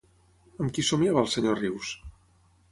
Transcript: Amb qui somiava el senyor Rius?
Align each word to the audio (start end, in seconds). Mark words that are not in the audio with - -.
Amb 0.63 0.73
qui 0.77 0.85
somiava 0.87 1.23
el 1.25 1.31
senyor 1.35 1.61
Rius? 1.63 1.95